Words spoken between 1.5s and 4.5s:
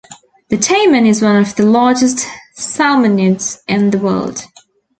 the largest salmonids in the world.